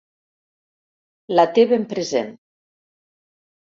La 1.41 1.47
té 1.59 1.69
ben 1.75 1.87
present. 1.95 2.37